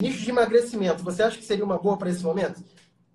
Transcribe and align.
Nicho 0.00 0.22
de 0.22 0.30
emagrecimento, 0.30 1.02
você 1.02 1.24
acha 1.24 1.36
que 1.36 1.44
seria 1.44 1.64
uma 1.64 1.76
boa 1.76 1.96
para 1.96 2.08
esse 2.08 2.22
momento? 2.22 2.62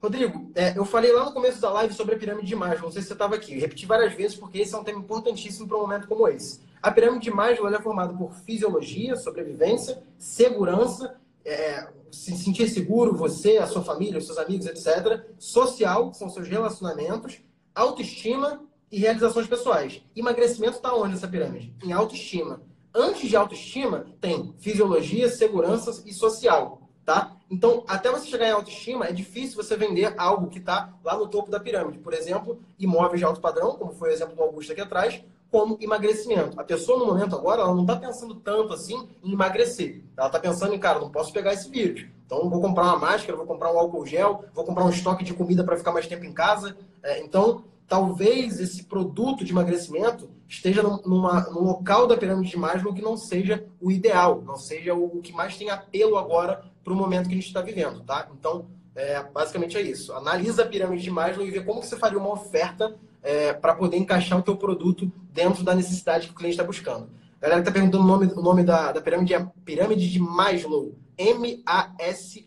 Rodrigo, 0.00 0.52
é, 0.54 0.78
eu 0.78 0.84
falei 0.84 1.10
lá 1.10 1.24
no 1.24 1.32
começo 1.32 1.60
da 1.60 1.72
live 1.72 1.92
sobre 1.92 2.14
a 2.14 2.18
pirâmide 2.18 2.46
de 2.46 2.54
Maslow, 2.54 2.84
não 2.84 2.92
sei 2.92 3.02
se 3.02 3.08
você 3.08 3.14
estava 3.14 3.34
aqui. 3.34 3.54
Eu 3.54 3.60
repeti 3.60 3.84
várias 3.84 4.12
vezes 4.12 4.36
porque 4.36 4.58
esse 4.58 4.72
é 4.76 4.78
um 4.78 4.84
tema 4.84 5.00
importantíssimo 5.00 5.66
para 5.66 5.76
um 5.76 5.80
momento 5.80 6.06
como 6.06 6.28
esse. 6.28 6.60
A 6.80 6.92
pirâmide 6.92 7.24
de 7.24 7.30
Maslow 7.32 7.68
é 7.68 7.82
formada 7.82 8.14
por 8.14 8.32
fisiologia, 8.32 9.16
sobrevivência, 9.16 10.00
segurança, 10.16 11.16
é, 11.44 11.88
se 12.12 12.36
sentir 12.36 12.68
seguro, 12.68 13.12
você, 13.16 13.56
a 13.56 13.66
sua 13.66 13.82
família, 13.82 14.18
os 14.18 14.26
seus 14.26 14.38
amigos, 14.38 14.66
etc. 14.66 15.24
Social, 15.36 16.12
que 16.12 16.16
são 16.16 16.30
seus 16.30 16.46
relacionamentos, 16.46 17.40
autoestima 17.74 18.62
e 18.88 19.00
realizações 19.00 19.48
pessoais. 19.48 20.00
Emagrecimento 20.14 20.76
está 20.76 20.94
onde 20.94 21.14
nessa 21.14 21.26
pirâmide? 21.26 21.74
Em 21.82 21.92
autoestima. 21.92 22.60
Antes 22.94 23.28
de 23.28 23.36
autoestima, 23.36 24.06
tem 24.20 24.54
fisiologia, 24.58 25.28
segurança 25.28 26.02
e 26.06 26.12
social 26.12 26.88
tá? 27.08 27.34
Então, 27.50 27.84
até 27.88 28.10
você 28.10 28.26
chegar 28.26 28.48
em 28.48 28.52
autoestima, 28.52 29.06
é 29.06 29.12
difícil 29.12 29.56
você 29.56 29.74
vender 29.78 30.12
algo 30.18 30.48
que 30.48 30.58
está 30.58 30.92
lá 31.02 31.16
no 31.16 31.26
topo 31.26 31.50
da 31.50 31.58
pirâmide. 31.58 31.96
Por 32.00 32.12
exemplo, 32.12 32.60
imóveis 32.78 33.18
de 33.18 33.24
alto 33.24 33.40
padrão, 33.40 33.76
como 33.76 33.94
foi 33.94 34.10
o 34.10 34.12
exemplo 34.12 34.36
do 34.36 34.42
Augusto 34.42 34.72
aqui 34.72 34.82
atrás, 34.82 35.24
como 35.50 35.78
emagrecimento. 35.80 36.60
A 36.60 36.64
pessoa, 36.64 36.98
no 36.98 37.06
momento 37.06 37.34
agora, 37.34 37.62
ela 37.62 37.74
não 37.74 37.80
está 37.80 37.96
pensando 37.96 38.34
tanto 38.34 38.74
assim 38.74 39.08
em 39.24 39.32
emagrecer. 39.32 40.04
Ela 40.18 40.26
está 40.26 40.38
pensando 40.38 40.74
em, 40.74 40.78
cara, 40.78 40.98
não 40.98 41.08
posso 41.08 41.32
pegar 41.32 41.54
esse 41.54 41.70
vírus. 41.70 42.04
Então, 42.26 42.50
vou 42.50 42.60
comprar 42.60 42.82
uma 42.82 42.98
máscara, 42.98 43.38
vou 43.38 43.46
comprar 43.46 43.72
um 43.72 43.78
álcool 43.78 44.04
gel, 44.04 44.44
vou 44.52 44.66
comprar 44.66 44.84
um 44.84 44.90
estoque 44.90 45.24
de 45.24 45.32
comida 45.32 45.64
para 45.64 45.78
ficar 45.78 45.92
mais 45.92 46.06
tempo 46.06 46.26
em 46.26 46.32
casa. 46.34 46.76
É, 47.02 47.20
então, 47.20 47.64
talvez 47.88 48.60
esse 48.60 48.84
produto 48.84 49.42
de 49.44 49.50
emagrecimento 49.50 50.30
esteja 50.46 50.82
numa, 50.82 51.48
num 51.50 51.62
local 51.62 52.06
da 52.06 52.16
pirâmide 52.16 52.50
de 52.50 52.56
Maslow 52.58 52.92
que 52.92 53.00
não 53.00 53.16
seja 53.16 53.66
o 53.80 53.90
ideal, 53.90 54.42
não 54.44 54.56
seja 54.56 54.94
o 54.94 55.20
que 55.22 55.32
mais 55.32 55.56
tem 55.56 55.70
apelo 55.70 56.18
agora 56.18 56.62
para 56.84 56.92
o 56.92 56.96
momento 56.96 57.28
que 57.28 57.32
a 57.32 57.36
gente 57.36 57.46
está 57.46 57.62
vivendo, 57.62 58.00
tá? 58.00 58.28
Então, 58.38 58.66
é, 58.94 59.22
basicamente 59.22 59.78
é 59.78 59.80
isso. 59.80 60.12
Analisa 60.12 60.62
a 60.62 60.66
pirâmide 60.66 61.02
de 61.02 61.10
Maslow 61.10 61.46
e 61.46 61.50
vê 61.50 61.60
como 61.62 61.80
que 61.80 61.86
você 61.86 61.96
faria 61.96 62.18
uma 62.18 62.32
oferta 62.32 62.94
é, 63.22 63.54
para 63.54 63.74
poder 63.74 63.96
encaixar 63.96 64.38
o 64.38 64.42
teu 64.42 64.56
produto 64.56 65.10
dentro 65.32 65.64
da 65.64 65.74
necessidade 65.74 66.26
que 66.26 66.32
o 66.32 66.36
cliente 66.36 66.54
está 66.54 66.64
buscando. 66.64 67.08
A 67.40 67.42
galera 67.42 67.60
está 67.60 67.72
perguntando 67.72 68.04
o 68.04 68.06
nome, 68.06 68.26
o 68.26 68.42
nome 68.42 68.64
da, 68.64 68.92
da 68.92 69.00
pirâmide 69.00 69.32
é 69.32 69.46
Pirâmide 69.64 70.10
de 70.10 70.18
Maslow. 70.18 70.94
M-A-S-L-O-W. 71.16 72.46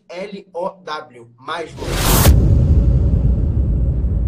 Maslow. 1.36 2.61